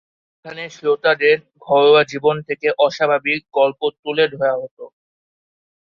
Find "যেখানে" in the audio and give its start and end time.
0.33-0.63